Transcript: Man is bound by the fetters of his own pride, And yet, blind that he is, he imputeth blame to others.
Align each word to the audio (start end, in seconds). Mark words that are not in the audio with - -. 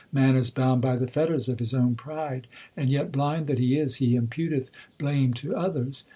Man 0.11 0.35
is 0.35 0.49
bound 0.49 0.81
by 0.81 0.95
the 0.95 1.05
fetters 1.05 1.47
of 1.47 1.59
his 1.59 1.75
own 1.75 1.93
pride, 1.93 2.47
And 2.75 2.89
yet, 2.89 3.11
blind 3.11 3.45
that 3.45 3.59
he 3.59 3.77
is, 3.77 3.97
he 3.97 4.17
imputeth 4.19 4.71
blame 4.97 5.31
to 5.35 5.55
others. 5.55 6.05